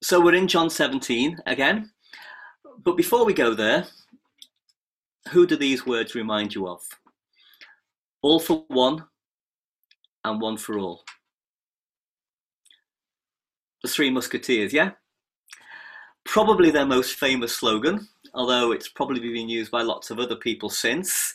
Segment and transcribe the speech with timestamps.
[0.00, 1.90] So we're in John 17 again.
[2.84, 3.84] But before we go there,
[5.30, 6.82] who do these words remind you of?
[8.22, 9.04] All for one
[10.24, 11.02] and one for all.
[13.82, 14.92] The Three Musketeers, yeah?
[16.24, 20.70] Probably their most famous slogan, although it's probably been used by lots of other people
[20.70, 21.34] since.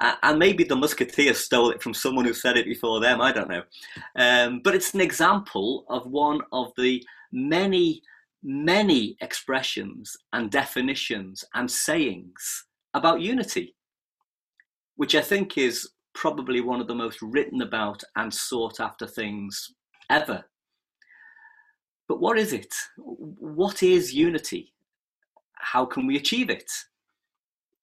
[0.00, 3.32] Uh, and maybe the Musketeers stole it from someone who said it before them, I
[3.32, 3.62] don't know.
[4.16, 7.02] Um, but it's an example of one of the
[7.32, 8.02] many,
[8.42, 13.74] many expressions and definitions and sayings about unity,
[14.96, 19.74] which I think is probably one of the most written about and sought after things
[20.10, 20.44] ever.
[22.08, 22.74] But what is it?
[22.98, 24.74] What is unity?
[25.54, 26.70] How can we achieve it?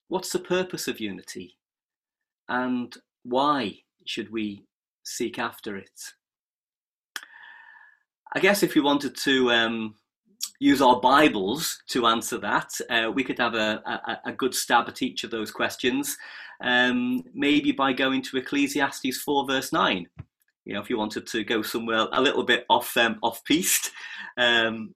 [0.08, 1.56] What's the purpose of unity?
[2.48, 4.64] And why should we
[5.02, 6.14] seek after it?
[8.32, 9.94] I guess if we wanted to um,
[10.60, 14.88] use our Bibles to answer that, uh, we could have a, a, a, good stab
[14.88, 16.16] at each of those questions,
[16.62, 20.06] um, maybe by going to Ecclesiastes 4, verse 9.
[20.64, 23.90] You know, if you wanted to go somewhere a little bit off um, off piste,
[24.36, 24.94] um,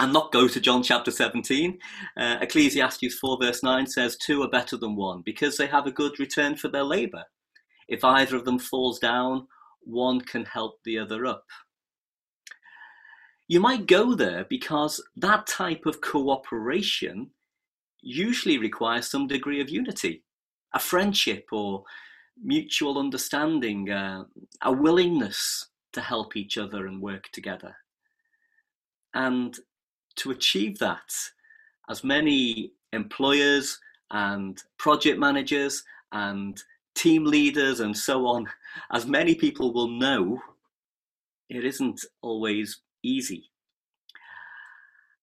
[0.00, 1.78] and not go to John chapter 17.
[2.16, 5.92] Uh, Ecclesiastes 4, verse 9 says, Two are better than one because they have a
[5.92, 7.22] good return for their labor.
[7.88, 9.46] If either of them falls down,
[9.82, 11.44] one can help the other up.
[13.46, 17.30] You might go there because that type of cooperation
[18.00, 20.22] usually requires some degree of unity,
[20.72, 21.84] a friendship or
[22.42, 24.24] mutual understanding, uh,
[24.62, 27.76] a willingness to help each other and work together.
[29.14, 29.56] And
[30.16, 31.12] to achieve that,
[31.88, 33.78] as many employers
[34.10, 36.62] and project managers and
[36.94, 38.46] team leaders and so on,
[38.92, 40.40] as many people will know,
[41.48, 43.50] it isn't always easy.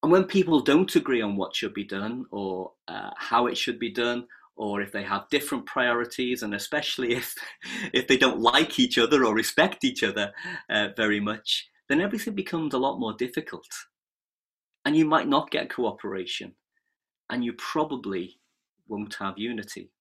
[0.03, 3.79] And when people don't agree on what should be done or uh, how it should
[3.79, 7.35] be done, or if they have different priorities, and especially if
[7.93, 10.31] if they don't like each other or respect each other
[10.69, 13.67] uh, very much, then everything becomes a lot more difficult.
[14.85, 16.55] And you might not get cooperation,
[17.29, 18.39] and you probably
[18.87, 19.91] won't have unity.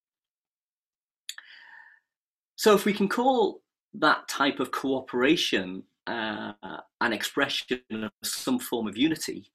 [2.57, 3.63] So, if we can call
[3.95, 9.51] that type of cooperation uh, an expression of some form of unity,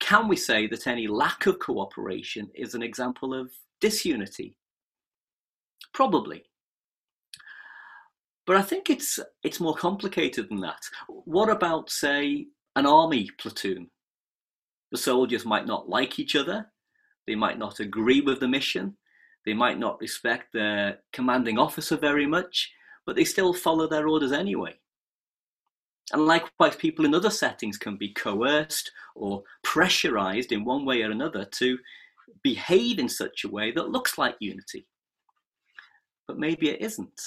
[0.00, 3.50] can we say that any lack of cooperation is an example of
[3.80, 4.56] disunity?
[5.92, 6.44] Probably.
[8.46, 10.80] But I think it's it's more complicated than that.
[11.08, 13.90] What about, say, an army platoon?
[14.90, 16.72] The soldiers might not like each other,
[17.26, 18.96] they might not agree with the mission,
[19.44, 22.72] they might not respect their commanding officer very much,
[23.04, 24.74] but they still follow their orders anyway.
[26.12, 31.10] And likewise, people in other settings can be coerced or pressurized in one way or
[31.10, 31.78] another to
[32.42, 34.86] behave in such a way that looks like unity.
[36.26, 37.20] But maybe it isn't.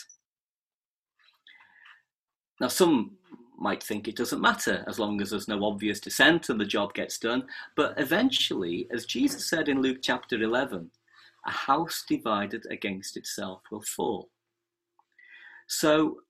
[2.60, 3.18] Now, some
[3.58, 6.94] might think it doesn't matter as long as there's no obvious dissent and the job
[6.94, 7.44] gets done.
[7.76, 10.90] But eventually, as Jesus said in Luke chapter 11,
[11.46, 14.30] a house divided against itself will fall.
[15.68, 16.22] So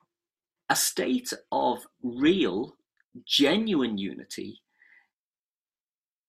[0.71, 2.77] a state of real,
[3.25, 4.61] genuine unity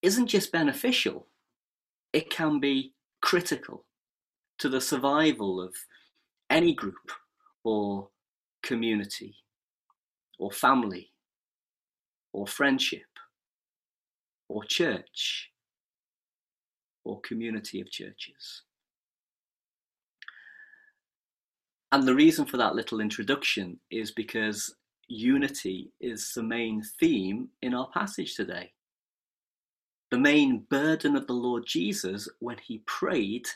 [0.03, 1.28] isn't just beneficial,
[2.12, 3.84] it can be critical
[4.58, 5.72] to the survival of
[6.50, 7.12] any group
[7.62, 8.08] or
[8.64, 9.36] community
[10.41, 11.12] or family
[12.32, 13.12] or friendship
[14.48, 15.52] or church
[17.04, 18.62] or community of churches.
[21.92, 24.75] And the reason for that little introduction is because
[25.08, 28.72] unity is the main theme in our passage today.
[30.10, 33.47] The main burden of the Lord Jesus when he prayed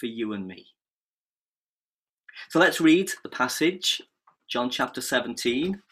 [0.00, 0.68] for you and me.
[2.48, 4.00] So let's read the passage,
[4.48, 5.82] John chapter 17.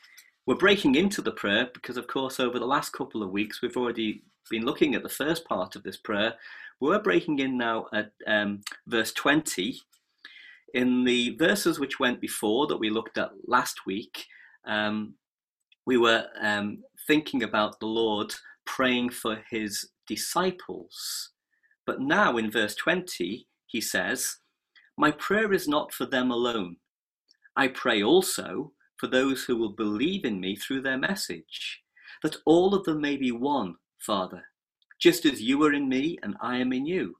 [0.46, 3.76] We're breaking into the prayer because, of course, over the last couple of weeks, we've
[3.76, 6.34] already been looking at the first part of this prayer.
[6.80, 9.82] We're breaking in now at um, verse 20
[10.74, 14.26] in the verses which went before that we looked at last week,
[14.66, 15.14] um,
[15.86, 18.34] we were um, thinking about the Lord
[18.64, 21.30] praying for his disciples.
[21.86, 24.38] But now in verse 20, he says,
[24.96, 26.76] My prayer is not for them alone.
[27.56, 31.82] I pray also for those who will believe in me through their message,
[32.22, 34.42] that all of them may be one, Father,
[34.98, 37.16] just as you are in me and I am in you.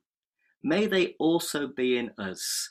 [0.63, 2.71] May they also be in us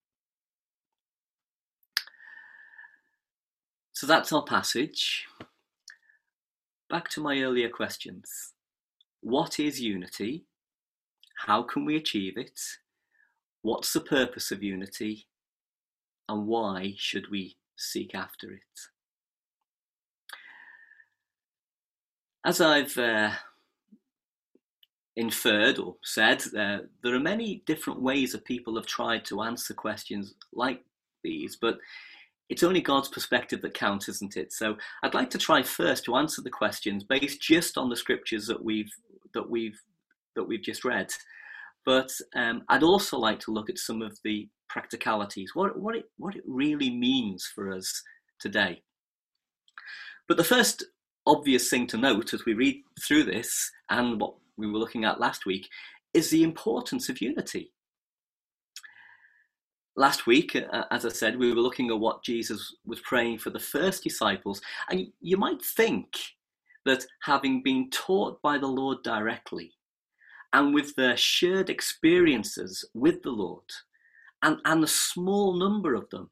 [4.01, 5.27] So that's our passage.
[6.89, 8.53] Back to my earlier questions.
[9.19, 10.45] What is unity?
[11.45, 12.59] How can we achieve it?
[13.61, 15.27] What's the purpose of unity?
[16.27, 18.79] And why should we seek after it?
[22.43, 23.33] As I've uh,
[25.15, 29.75] inferred or said, uh, there are many different ways that people have tried to answer
[29.75, 30.83] questions like
[31.23, 31.77] these, but
[32.51, 34.51] it's only God's perspective that counts, isn't it?
[34.51, 38.45] So I'd like to try first to answer the questions based just on the scriptures
[38.47, 38.91] that we've
[39.33, 39.79] that we've
[40.35, 41.09] that we've just read.
[41.85, 46.03] But um, I'd also like to look at some of the practicalities, what what it
[46.17, 48.03] what it really means for us
[48.41, 48.81] today.
[50.27, 50.83] But the first
[51.25, 55.21] obvious thing to note as we read through this and what we were looking at
[55.21, 55.69] last week
[56.13, 57.71] is the importance of unity.
[60.01, 63.51] Last week, uh, as I said, we were looking at what Jesus was praying for
[63.51, 64.59] the first disciples,
[64.89, 66.17] and you might think
[66.85, 69.73] that having been taught by the Lord directly
[70.53, 73.69] and with their shared experiences with the Lord
[74.41, 76.31] and, and the small number of them,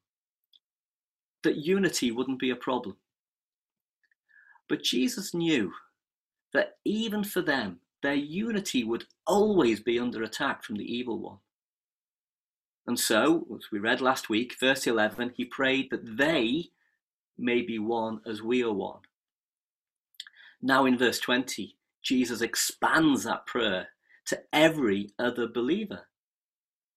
[1.43, 2.97] that unity wouldn't be a problem.
[4.67, 5.71] But Jesus knew
[6.53, 11.37] that even for them, their unity would always be under attack from the evil one.
[12.89, 16.71] And so, as we read last week, verse 11, he prayed that they
[17.37, 19.01] may be one as we are one.
[20.59, 23.89] Now, in verse 20, Jesus expands that prayer
[24.25, 26.07] to every other believer,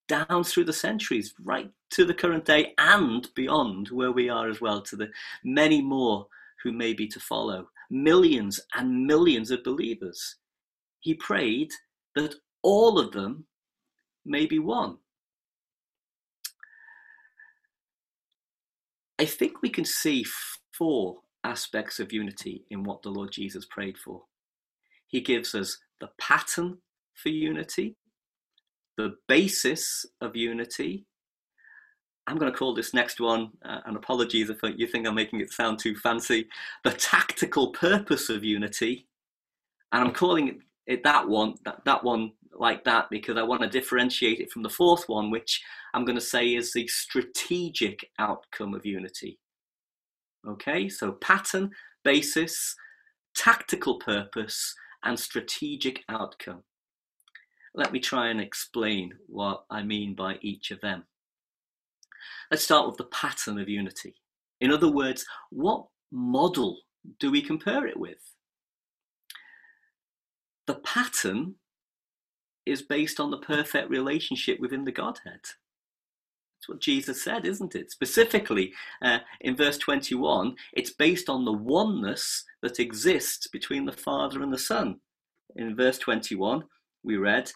[0.07, 4.59] down through the centuries, right to the current day, and beyond where we are as
[4.59, 5.11] well, to the
[5.43, 6.25] many more
[6.63, 10.37] who may be to follow, millions and millions of believers
[11.01, 11.69] he prayed
[12.15, 13.45] that all of them
[14.25, 14.97] may be one.
[19.23, 20.25] I think we can see
[20.77, 24.23] four aspects of unity in what the Lord Jesus prayed for.
[25.07, 26.79] He gives us the pattern
[27.13, 27.95] for unity,
[28.97, 31.05] the basis of unity.
[32.27, 35.39] I'm going to call this next one, uh, and apologies if you think I'm making
[35.39, 36.49] it sound too fancy,
[36.83, 39.07] the tactical purpose of unity.
[39.93, 43.69] And I'm calling it that one that, that one like that because I want to
[43.69, 45.61] differentiate it from the fourth one, which
[45.93, 49.39] I'm going to say is the strategic outcome of unity.
[50.47, 51.71] Okay, so pattern,
[52.03, 52.75] basis,
[53.35, 56.63] tactical purpose, and strategic outcome.
[57.75, 61.05] Let me try and explain what I mean by each of them.
[62.51, 64.15] Let's start with the pattern of unity.
[64.61, 66.79] In other words, what model
[67.19, 68.19] do we compare it with?
[70.65, 71.55] the pattern
[72.65, 75.41] is based on the perfect relationship within the Godhead.
[75.43, 77.91] That's what Jesus said, isn't it?
[77.91, 84.41] Specifically, uh, in verse 21, it's based on the oneness that exists between the Father
[84.41, 84.99] and the Son.
[85.55, 86.63] In verse 21,
[87.03, 87.51] we read,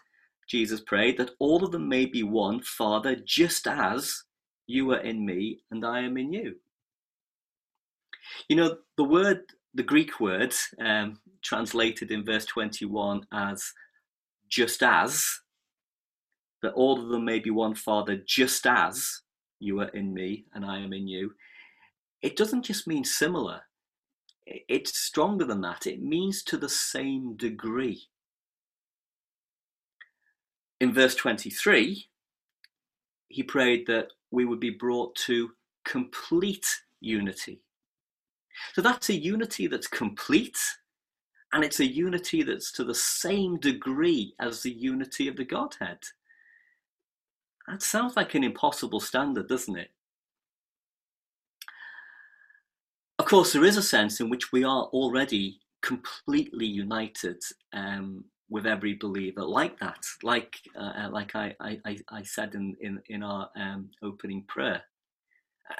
[0.47, 4.23] Jesus prayed that all of them may be one, Father, just as
[4.67, 6.55] you are in me and I am in you.
[8.49, 13.73] You know, the word the Greek word um, translated in verse 21 as
[14.49, 15.25] just as,
[16.61, 19.21] that all of them may be one Father, just as
[19.59, 21.33] you are in me and I am in you,
[22.21, 23.61] it doesn't just mean similar.
[24.45, 25.87] It's stronger than that.
[25.87, 28.03] It means to the same degree.
[30.79, 32.07] In verse 23,
[33.27, 35.51] he prayed that we would be brought to
[35.85, 37.61] complete unity.
[38.73, 40.57] So that's a unity that's complete,
[41.53, 45.99] and it's a unity that's to the same degree as the unity of the Godhead.
[47.67, 49.91] That sounds like an impossible standard, doesn't it?
[53.19, 57.41] Of course, there is a sense in which we are already completely united
[57.73, 62.75] um, with every believer like that, like uh, uh like I, I, I said in,
[62.79, 64.81] in, in our um, opening prayer.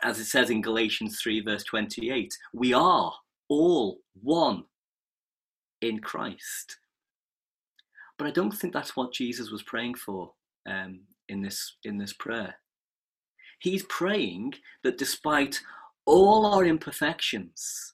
[0.04, 3.14] As it says in Galatians 3, verse 28, we are
[3.48, 4.66] all one
[5.82, 6.78] in Christ.
[8.18, 10.34] But I don't think that's what Jesus was praying for
[10.68, 12.56] um, in this in this prayer.
[13.60, 14.54] He's praying
[14.84, 15.62] that despite
[16.06, 17.94] all our imperfections,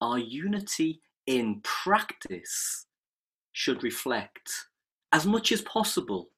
[0.00, 2.86] our unity in practice
[3.52, 4.50] should reflect,
[5.12, 6.28] as much as possible,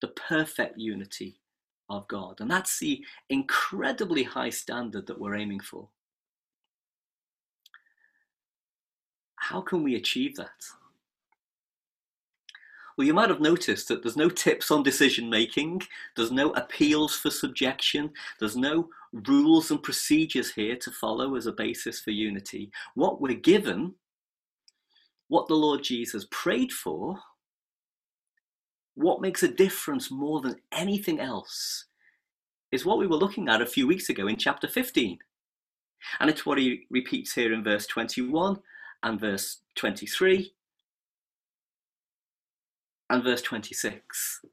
[0.00, 1.40] the perfect unity
[1.88, 2.40] of God.
[2.40, 5.88] And that's the incredibly high standard that we're aiming for.
[9.52, 10.64] How can we achieve that?
[12.96, 15.82] Well, you might have noticed that there's no tips on decision making,
[16.16, 21.52] there's no appeals for subjection, there's no rules and procedures here to follow as a
[21.52, 22.70] basis for unity.
[22.94, 23.94] What we're given,
[25.28, 27.18] what the Lord Jesus prayed for,
[28.94, 31.84] what makes a difference more than anything else
[32.70, 35.18] is what we were looking at a few weeks ago in chapter 15.
[36.20, 38.58] And it's what he repeats here in verse 21
[39.02, 40.52] and verse 23
[43.10, 44.44] and verse 26.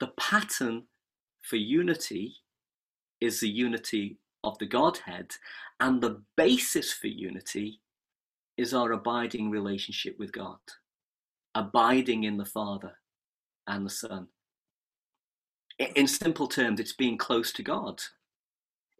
[0.00, 0.84] The pattern
[1.42, 2.36] for unity
[3.20, 5.36] is the unity of the Godhead,
[5.80, 7.80] and the basis for unity
[8.56, 10.58] is our abiding relationship with God,
[11.54, 12.98] abiding in the Father
[13.66, 14.28] and the Son.
[15.78, 18.02] In simple terms, it's being close to God.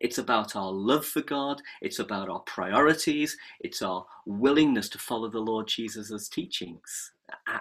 [0.05, 1.63] It's about our love for God.
[1.81, 3.39] It's about our priorities.
[3.61, 7.13] It's our willingness to follow the Lord Jesus' teachings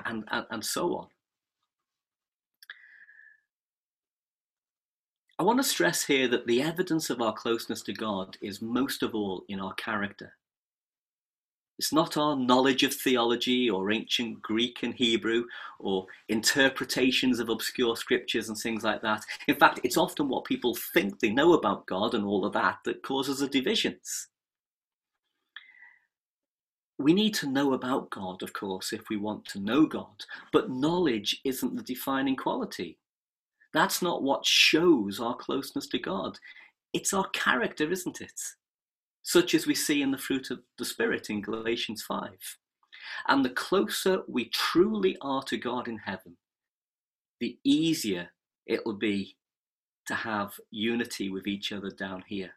[0.05, 1.07] and, and, and so on.
[5.39, 9.03] I want to stress here that the evidence of our closeness to God is most
[9.03, 10.33] of all in our character.
[11.79, 15.45] It's not our knowledge of theology or ancient Greek and Hebrew
[15.79, 19.23] or interpretations of obscure scriptures and things like that.
[19.47, 22.77] In fact, it's often what people think they know about God and all of that
[22.85, 24.27] that causes the divisions
[27.03, 30.69] we need to know about God, of course, if we want to know God, but
[30.69, 32.97] knowledge isn't the defining quality.
[33.73, 36.37] That's not what shows our closeness to God.
[36.93, 38.39] It's our character, isn't it?
[39.23, 42.31] Such as we see in the fruit of the Spirit in Galatians 5.
[43.27, 46.37] And the closer we truly are to God in heaven,
[47.39, 48.29] the easier
[48.65, 49.35] it will be
[50.07, 52.51] to have unity with each other down here.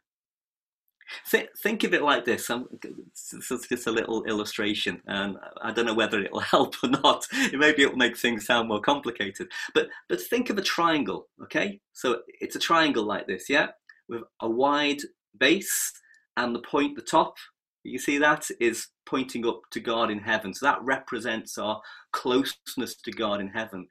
[1.28, 2.50] Think, think of it like this.
[2.50, 6.74] Um, this is just a little illustration, and I don't know whether it will help
[6.82, 7.26] or not.
[7.52, 9.48] Maybe it will make things sound more complicated.
[9.72, 11.80] But but think of a triangle, okay?
[11.92, 13.68] So it's a triangle like this, yeah,
[14.08, 15.02] with a wide
[15.38, 15.92] base
[16.36, 17.36] and the point, the top.
[17.82, 20.52] You see that is pointing up to God in heaven.
[20.52, 21.80] So that represents our
[22.12, 23.86] closeness to God in heaven.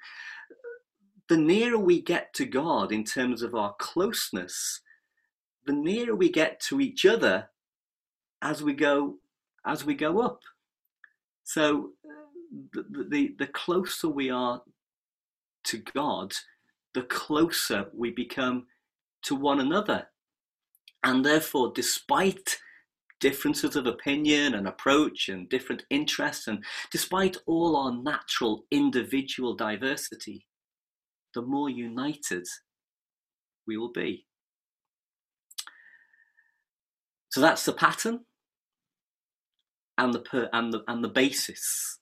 [1.29, 4.81] The nearer we get to God in terms of our closeness,
[5.65, 7.49] the nearer we get to each other
[8.41, 9.15] as we go
[9.65, 10.41] as we go up.
[11.43, 14.61] So uh, the, the, the closer we are
[15.65, 16.33] to God,
[16.93, 18.67] the closer we become
[19.23, 20.07] to one another.
[21.05, 22.57] And therefore, despite
[23.21, 30.47] differences of opinion and approach and different interests, and despite all our natural individual diversity,
[31.35, 32.45] the more united
[33.67, 34.25] we will be.
[37.29, 38.21] So that's the pattern
[39.97, 41.99] and the per, and the and the basis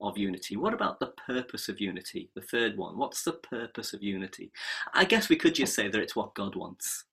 [0.00, 0.56] of unity.
[0.56, 2.30] What about the purpose of unity?
[2.34, 2.98] The third one.
[2.98, 4.50] What's the purpose of unity?
[4.94, 7.04] I guess we could just say that it's what God wants,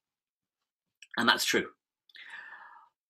[1.16, 1.66] and that's true.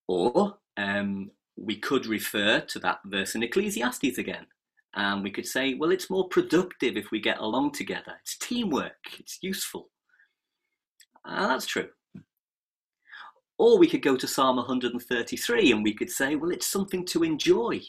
[0.08, 4.46] Or um, we could refer to that verse in Ecclesiastes again,
[4.94, 8.14] and we could say, well, it's more productive if we get along together.
[8.22, 8.96] It's teamwork.
[9.18, 9.88] It's useful.
[11.24, 11.88] And that's true.
[13.58, 17.22] Or we could go to Psalm 133 and we could say, well, it's something to
[17.22, 17.80] enjoy.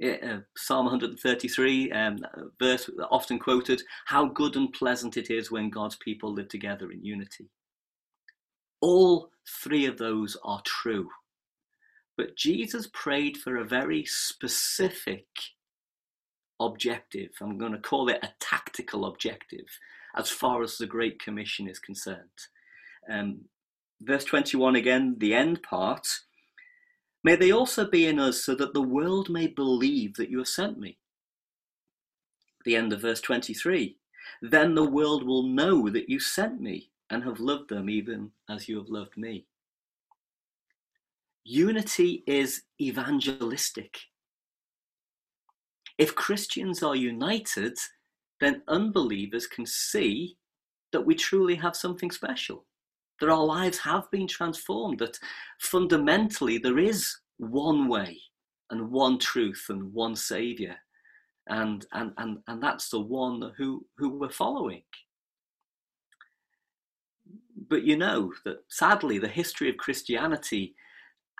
[0.00, 2.18] Uh, Psalm 133, um,
[2.60, 7.04] verse often quoted, how good and pleasant it is when God's people live together in
[7.04, 7.48] unity.
[8.80, 9.30] All
[9.62, 11.08] three of those are true.
[12.16, 15.26] But Jesus prayed for a very specific
[16.60, 17.30] objective.
[17.40, 19.66] I'm going to call it a tactical objective
[20.16, 22.28] as far as the Great Commission is concerned.
[23.08, 23.42] Um,
[24.00, 26.06] verse 21 again, the end part.
[27.24, 30.48] May they also be in us so that the world may believe that you have
[30.48, 30.98] sent me.
[32.64, 33.96] The end of verse 23.
[34.42, 38.68] Then the world will know that you sent me and have loved them even as
[38.68, 39.46] you have loved me.
[41.44, 43.98] Unity is evangelistic.
[45.96, 47.76] If Christians are united,
[48.40, 50.36] then unbelievers can see
[50.92, 52.66] that we truly have something special,
[53.20, 55.18] that our lives have been transformed, that
[55.60, 58.18] fundamentally there is one way
[58.70, 60.76] and one truth and one Saviour.
[61.48, 64.82] And, and, and, and that's the one who, who we're following.
[67.68, 70.74] But you know that sadly, the history of Christianity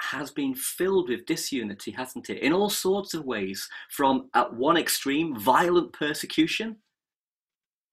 [0.00, 2.42] has been filled with disunity, hasn't it?
[2.42, 6.76] In all sorts of ways, from at one extreme, violent persecution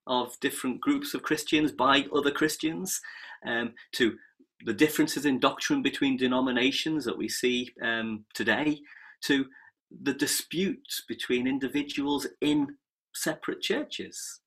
[0.08, 3.02] of different groups of Christians by other Christians,
[3.46, 4.16] um, to
[4.66, 8.80] the differences in doctrine between denominations that we see um, today,
[9.24, 9.46] to
[10.04, 12.76] the disputes between individuals in
[13.14, 14.42] separate churches.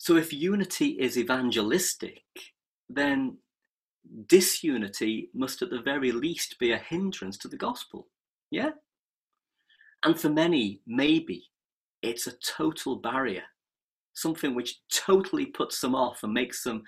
[0.00, 2.22] So, if unity is evangelistic,
[2.88, 3.36] then
[4.28, 8.08] disunity must at the very least be a hindrance to the gospel.
[8.50, 8.70] Yeah?
[10.02, 11.50] And for many, maybe
[12.00, 13.42] it's a total barrier,
[14.14, 16.82] something which totally puts them off and makes them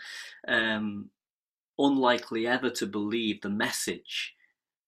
[0.49, 1.11] um,
[1.78, 4.33] unlikely ever to believe the message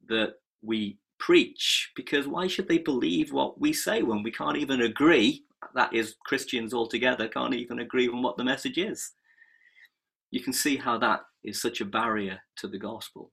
[0.08, 1.92] that we preach.
[1.94, 5.44] Because why should they believe what we say when we can't even agree?
[5.74, 9.12] That is, Christians altogether can't even agree on what the message is.
[10.30, 13.32] You can see how that is such a barrier to the gospel.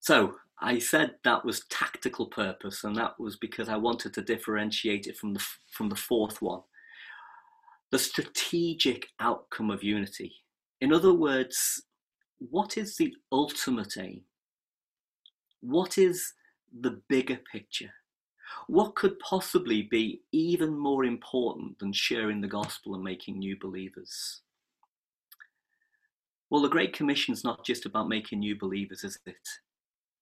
[0.00, 5.06] So, I said that was tactical purpose, and that was because I wanted to differentiate
[5.06, 6.60] it from the from the fourth one,
[7.90, 10.32] the strategic outcome of unity.
[10.80, 11.82] In other words,
[12.38, 14.22] what is the ultimate aim?
[15.60, 16.32] What is
[16.80, 17.90] the bigger picture?
[18.66, 24.40] What could possibly be even more important than sharing the gospel and making new believers?
[26.50, 29.36] Well, the Great Commission is not just about making new believers, is it?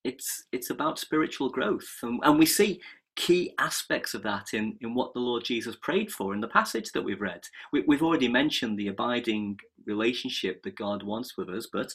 [0.05, 2.81] it's it's about spiritual growth and, and we see
[3.15, 6.93] key aspects of that in, in what the Lord Jesus prayed for in the passage
[6.93, 7.43] that we've read.
[7.71, 11.93] We, have already mentioned the abiding relationship that God wants with us, but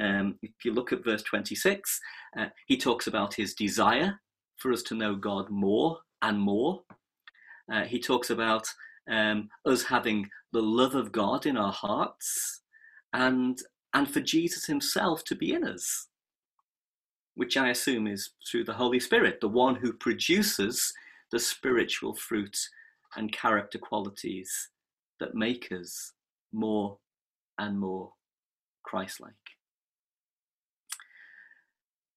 [0.00, 2.00] um, if you look at verse 26,
[2.38, 4.18] uh, he talks about his desire
[4.56, 6.82] for us to know God more and more.
[7.72, 8.66] Uh, he talks about
[9.10, 12.62] um, us having the love of God in our hearts
[13.12, 13.58] and,
[13.92, 16.08] and for Jesus himself to be in us
[17.34, 20.92] which I assume is through the Holy Spirit, the one who produces
[21.32, 22.56] the spiritual fruit
[23.16, 24.70] and character qualities
[25.20, 26.12] that make us
[26.52, 26.98] more
[27.58, 28.12] and more
[28.84, 29.32] Christ like.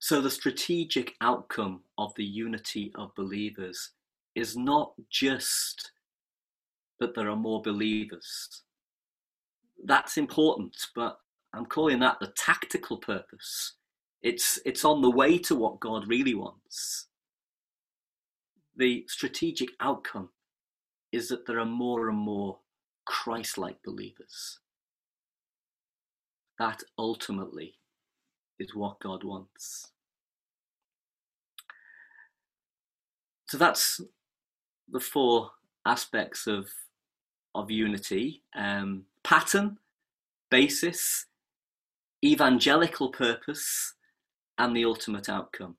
[0.07, 3.89] So, the strategic outcome of the unity of believers
[4.35, 5.91] is not just
[7.01, 8.63] that there are more believers.
[9.83, 11.17] That's important, but
[11.53, 13.73] I'm calling that the tactical purpose
[14.21, 17.07] it's, it's on the way to what God really wants.
[18.77, 20.29] The strategic outcome
[21.11, 22.59] is that there are more and more
[23.05, 24.59] Christ like believers.
[26.59, 27.73] That ultimately
[28.57, 29.91] is what God wants.
[33.49, 34.01] So that's
[34.89, 35.51] the four
[35.85, 36.67] aspects of,
[37.55, 39.77] of unity um, pattern,
[40.49, 41.25] basis,
[42.23, 43.93] evangelical purpose,
[44.57, 45.75] and the ultimate outcome.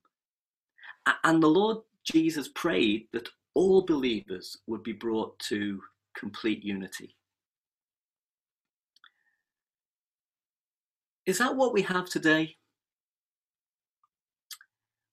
[1.24, 5.80] And the Lord Jesus prayed that all believers would be brought to
[6.16, 7.14] complete unity.
[11.26, 12.57] Is that what we have today?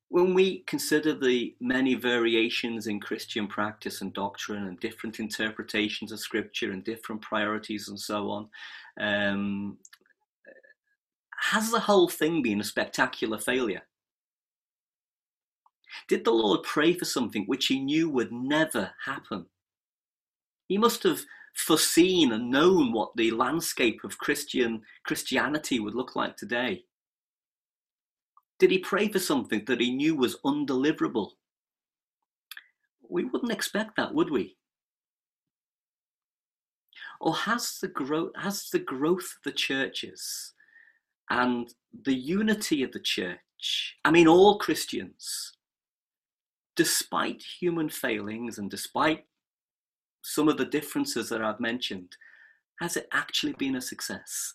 [0.09, 6.19] When we consider the many variations in Christian practice and doctrine and different interpretations of
[6.19, 8.49] scripture and different priorities and so on,
[8.99, 9.77] um,
[11.37, 13.83] has the whole thing been a spectacular failure?
[16.07, 19.47] Did the Lord pray for something which he knew would never happen?
[20.67, 21.21] He must have
[21.55, 26.83] foreseen and known what the landscape of Christian Christianity would look like today.
[28.59, 31.31] Did he pray for something that he knew was undeliverable?
[33.07, 34.57] We wouldn't expect that, would we?
[37.19, 40.53] Or has the growth has the growth of the churches
[41.29, 43.97] and the unity of the church.
[44.03, 45.53] I mean, all Christians,
[46.75, 49.25] despite human failings and despite
[50.21, 52.15] some of the differences that I've mentioned,
[52.79, 54.53] has it actually been a success?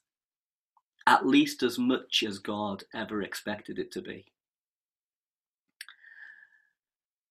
[1.10, 4.24] At least as much as God ever expected it to be.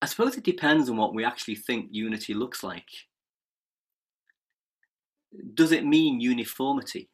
[0.01, 2.89] I suppose it depends on what we actually think unity looks like.
[5.55, 7.09] Does it mean uniformity?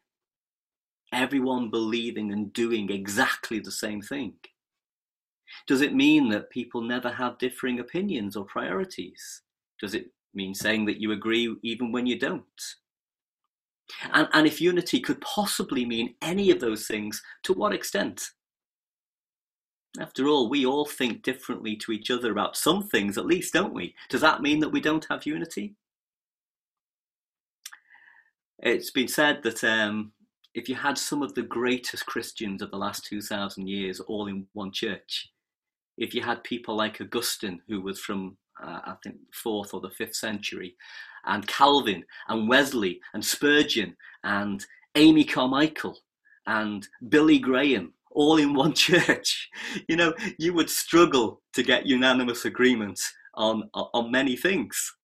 [1.12, 4.34] everyone believing and doing exactly the same thing?
[5.66, 9.42] Does it mean that people never have differing opinions or priorities?
[9.80, 12.42] Does it mean saying that you agree even when you don't?
[14.12, 18.30] And, and if unity could possibly mean any of those things, to what extent?
[19.98, 23.72] After all, we all think differently to each other about some things, at least, don't
[23.72, 23.94] we?
[24.08, 25.74] Does that mean that we don't have unity?
[28.58, 30.12] It's been said that um,
[30.54, 34.46] if you had some of the greatest Christians of the last 2,000 years all in
[34.54, 35.30] one church,
[35.98, 39.90] if you had people like Augustine, who was from, uh, I think, fourth or the
[39.90, 40.76] fifth century,
[41.24, 44.64] and Calvin and Wesley and Spurgeon and
[44.94, 45.98] Amy Carmichael
[46.46, 49.48] and Billy Graham all in one church,
[49.88, 53.00] you know, you would struggle to get unanimous agreement
[53.34, 54.94] on, on many things.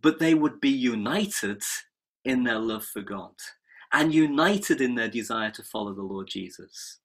[0.00, 1.62] But they would be united
[2.24, 3.34] in their love for God
[3.92, 6.99] and united in their desire to follow the Lord Jesus.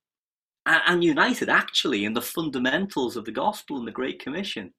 [0.65, 4.73] And united actually in the fundamentals of the gospel and the Great Commission.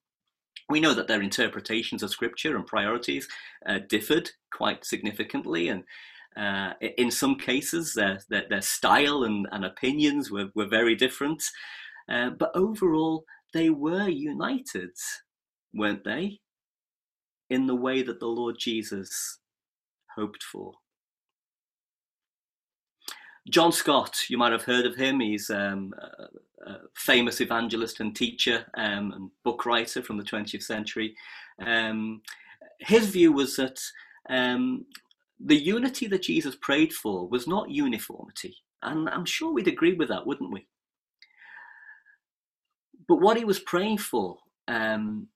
[0.68, 3.28] We know that their interpretations of scripture and priorities
[3.66, 5.84] uh, differed quite significantly, and
[6.36, 11.42] uh, in some cases, their, their, their style and, and, opinions were, were very different.
[12.10, 14.90] Uh, but overall, they were united,
[15.72, 16.40] weren't they?
[17.48, 19.38] In the way that the Lord Jesus
[20.16, 20.74] hoped for.
[23.48, 25.20] John Stott, you might have heard of him.
[25.20, 25.94] He's um,
[26.66, 31.14] a, famous evangelist and teacher um, and book writer from the 20th century.
[31.64, 32.22] Um,
[32.80, 33.80] his view was that
[34.28, 34.84] um,
[35.38, 38.56] the unity that Jesus prayed for was not uniformity.
[38.82, 40.66] And I'm sure we'd agree with that, wouldn't we?
[43.06, 45.28] But what he was praying for um,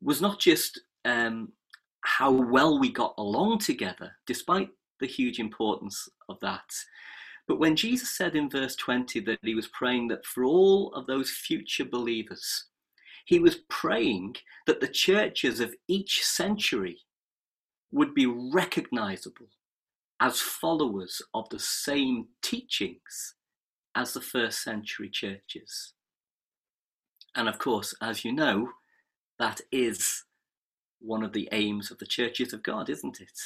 [0.00, 1.52] was not just um,
[2.02, 6.70] how well we got along together, despite the huge importance of that.
[7.48, 11.06] But when Jesus said in verse 20 that he was praying that for all of
[11.06, 12.66] those future believers,
[13.24, 14.36] he was praying
[14.66, 16.98] that the churches of each century
[17.92, 19.48] would be recognizable
[20.20, 23.34] as followers of the same teachings
[23.94, 25.94] as the first century churches.
[27.34, 28.70] And of course, as you know,
[29.38, 30.24] that is
[31.00, 33.38] one of the aims of the churches of God, isn't it?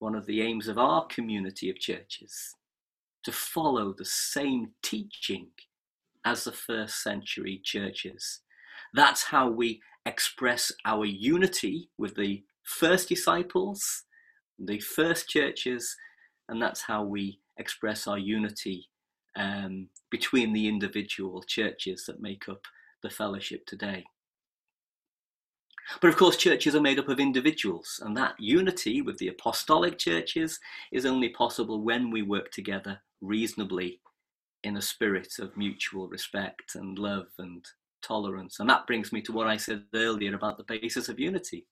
[0.00, 2.56] One of the aims of our community of churches
[3.22, 5.48] to follow the same teaching
[6.24, 8.40] as the first century churches.
[8.94, 14.04] That's how we express our unity with the first disciples,
[14.58, 15.94] the first churches,
[16.48, 18.88] and that's how we express our unity
[19.36, 22.62] um, between the individual churches that make up
[23.02, 24.04] the fellowship today.
[26.00, 29.98] But of course, churches are made up of individuals, and that unity with the apostolic
[29.98, 30.58] churches
[30.92, 34.00] is only possible when we work together reasonably
[34.62, 37.64] in a spirit of mutual respect and love and
[38.02, 38.60] tolerance.
[38.60, 41.66] And that brings me to what I said earlier about the basis of unity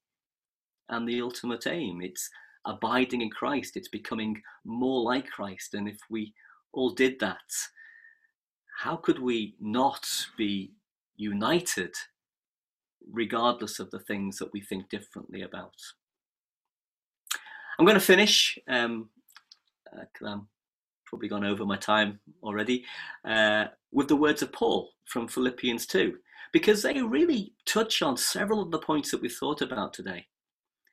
[0.88, 2.00] and the ultimate aim.
[2.02, 2.28] It's
[2.64, 5.74] abiding in Christ, it's becoming more like Christ.
[5.74, 6.34] And if we
[6.72, 7.50] all did that,
[8.78, 10.72] how could we not be
[11.16, 11.94] united
[13.10, 15.74] regardless of the things that we think differently about?
[17.78, 18.58] I'm going to finish.
[18.68, 19.08] Um,
[19.96, 20.48] uh, I'm
[21.06, 22.84] probably gone over my time already
[23.24, 26.16] uh, with the words of Paul from Philippians 2,
[26.52, 30.26] because they really touch on several of the points that we thought about today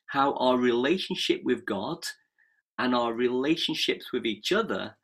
[0.08, 2.06] how our relationship with God
[2.78, 4.96] and our relationships with each other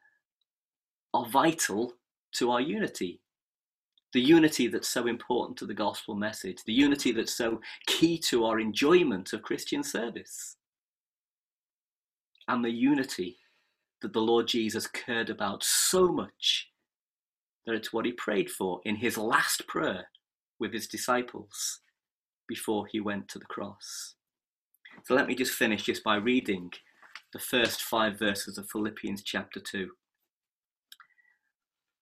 [1.14, 1.94] are vital
[2.34, 3.21] to our unity.
[4.14, 8.46] The unity that's so important to the gospel message, the unity that's so key to
[8.46, 10.58] our enjoyment of Christian service,
[12.48, 13.38] and the unity
[14.02, 16.70] that the Lord Jesus cared about so much
[17.66, 20.08] that it's what he prayed for in his last prayer
[20.60, 21.80] with his disciples
[22.48, 24.16] before he went to the cross.
[25.06, 26.72] So let me just finish just by reading
[27.34, 29.90] the first five verses of Philippians chapter 2.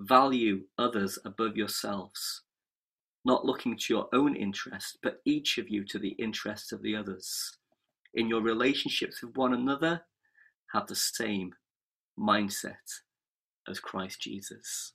[0.00, 2.42] value others above yourselves,
[3.24, 6.94] not looking to your own interest, but each of you to the interests of the
[6.96, 7.58] others.
[8.14, 10.02] In your relationships with one another,
[10.72, 11.52] have the same
[12.18, 13.00] mindset
[13.68, 14.92] as Christ Jesus.